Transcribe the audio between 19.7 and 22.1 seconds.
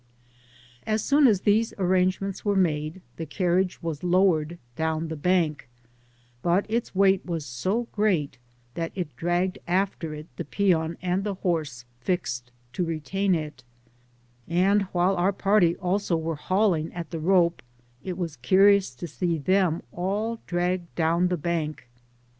all dragged down the bank.